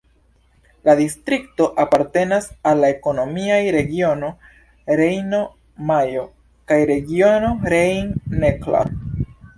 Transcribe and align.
La 0.87 0.93
distrikto 0.99 1.67
apartenas 1.83 2.47
al 2.71 2.81
la 2.85 2.89
ekonomiaj 2.93 3.59
regiono 3.77 4.31
Rejno-Majno 5.01 6.27
kaj 6.73 6.81
regiono 6.95 7.53
Rhein-Neckar. 7.75 8.95